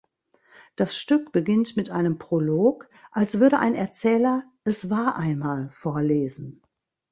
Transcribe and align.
Das 0.77 0.97
Stück 0.97 1.31
beginnt 1.31 1.77
mit 1.77 1.91
einem 1.91 2.17
Prolog, 2.17 2.89
als 3.11 3.39
würde 3.39 3.59
ein 3.59 3.75
Erzähler 3.75 4.43
„Es 4.63 4.89
war 4.89 5.15
einmal“ 5.15 5.69
vorlesen. 5.69 6.63